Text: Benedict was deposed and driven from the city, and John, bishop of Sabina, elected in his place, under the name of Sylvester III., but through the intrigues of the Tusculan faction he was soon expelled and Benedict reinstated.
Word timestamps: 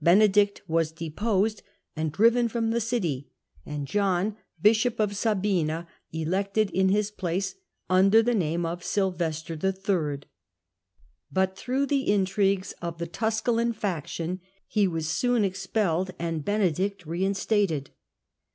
Benedict 0.00 0.62
was 0.66 0.90
deposed 0.92 1.60
and 1.94 2.10
driven 2.10 2.48
from 2.48 2.70
the 2.70 2.80
city, 2.80 3.28
and 3.66 3.86
John, 3.86 4.38
bishop 4.62 4.98
of 4.98 5.14
Sabina, 5.14 5.86
elected 6.10 6.70
in 6.70 6.88
his 6.88 7.10
place, 7.10 7.56
under 7.90 8.22
the 8.22 8.32
name 8.32 8.64
of 8.64 8.82
Sylvester 8.82 9.58
III., 9.62 10.20
but 11.30 11.54
through 11.54 11.84
the 11.84 12.10
intrigues 12.10 12.72
of 12.80 12.96
the 12.96 13.06
Tusculan 13.06 13.74
faction 13.74 14.40
he 14.66 14.88
was 14.88 15.06
soon 15.06 15.44
expelled 15.44 16.12
and 16.18 16.46
Benedict 16.46 17.04
reinstated. 17.04 17.90